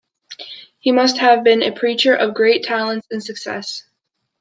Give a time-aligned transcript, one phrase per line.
[0.79, 3.85] He must have been a preacher of great talents and success.